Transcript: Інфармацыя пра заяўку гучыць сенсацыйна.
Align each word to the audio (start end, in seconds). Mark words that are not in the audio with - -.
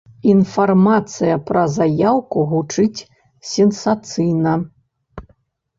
Інфармацыя 0.29 1.35
пра 1.51 1.63
заяўку 1.75 2.47
гучыць 2.55 3.05
сенсацыйна. 3.53 4.57